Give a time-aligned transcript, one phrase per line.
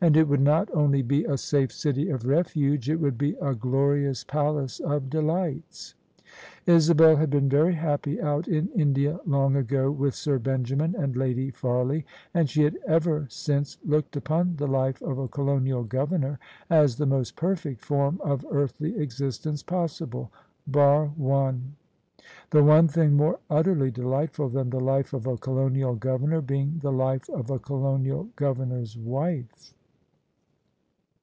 [0.00, 3.52] And it would not only be a safe city of refuge: it would be a
[3.52, 5.96] glorious palace of delights.
[6.68, 11.50] Isabel had been very happy out in India long ago with Sir Benjamin and Lady
[11.50, 16.38] Farley: and she had ever since looked upon the life of a Colonial Governor
[16.70, 20.30] as the most perfect form of earthly existence possible,
[20.64, 21.74] bar one:
[22.50, 26.92] the one thing more utterly delightful than the life of a Colonial Governor being the
[26.92, 29.74] life of a Colonial Governor's wife.